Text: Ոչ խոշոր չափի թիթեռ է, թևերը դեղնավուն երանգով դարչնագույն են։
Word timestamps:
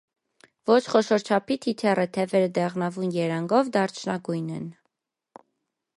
Ոչ 0.69 0.77
խոշոր 0.93 1.25
չափի 1.27 1.57
թիթեռ 1.65 2.01
է, 2.05 2.07
թևերը 2.17 2.49
դեղնավուն 2.57 3.15
երանգով 3.19 3.73
դարչնագույն 3.77 4.51
են։ 4.57 4.69